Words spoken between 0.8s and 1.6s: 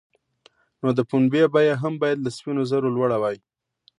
نو د پنبې